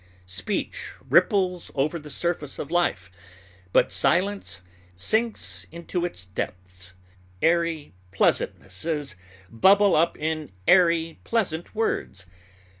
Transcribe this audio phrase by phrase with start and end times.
[0.25, 3.11] Speech ripples over the surface of life,
[3.71, 4.61] but silence
[4.95, 6.93] sinks into its depths.
[7.39, 9.15] Airy pleasantnesses
[9.51, 12.25] bubble up in airy, pleasant words.